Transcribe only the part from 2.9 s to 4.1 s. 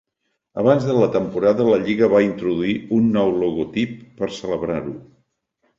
un nou logotip